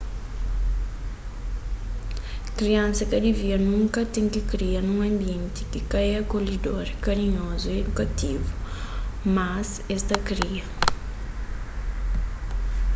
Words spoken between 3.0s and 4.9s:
ka divia nunka ten ki kria